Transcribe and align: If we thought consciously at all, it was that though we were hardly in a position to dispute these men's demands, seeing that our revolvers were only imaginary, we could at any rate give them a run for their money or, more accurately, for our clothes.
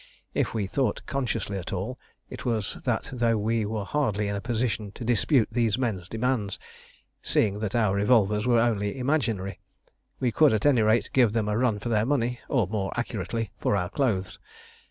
If 0.33 0.55
we 0.55 0.65
thought 0.65 1.05
consciously 1.05 1.59
at 1.59 1.71
all, 1.71 1.99
it 2.27 2.43
was 2.43 2.77
that 2.85 3.11
though 3.13 3.37
we 3.37 3.67
were 3.67 3.85
hardly 3.85 4.27
in 4.29 4.35
a 4.35 4.41
position 4.41 4.91
to 4.93 5.05
dispute 5.05 5.49
these 5.51 5.77
men's 5.77 6.09
demands, 6.09 6.57
seeing 7.21 7.59
that 7.59 7.75
our 7.75 7.93
revolvers 7.93 8.47
were 8.47 8.59
only 8.59 8.97
imaginary, 8.97 9.59
we 10.19 10.31
could 10.31 10.53
at 10.53 10.65
any 10.65 10.81
rate 10.81 11.11
give 11.13 11.33
them 11.33 11.47
a 11.47 11.55
run 11.55 11.77
for 11.77 11.89
their 11.89 12.07
money 12.07 12.39
or, 12.49 12.65
more 12.65 12.91
accurately, 12.97 13.51
for 13.59 13.75
our 13.77 13.89
clothes. 13.91 14.39